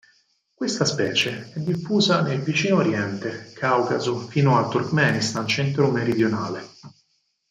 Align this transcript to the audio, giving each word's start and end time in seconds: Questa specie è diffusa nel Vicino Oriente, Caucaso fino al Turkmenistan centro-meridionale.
Questa 0.55 0.83
specie 0.83 1.51
è 1.53 1.59
diffusa 1.59 2.23
nel 2.23 2.41
Vicino 2.41 2.77
Oriente, 2.77 3.51
Caucaso 3.53 4.17
fino 4.21 4.57
al 4.57 4.67
Turkmenistan 4.67 5.45
centro-meridionale. 5.45 6.67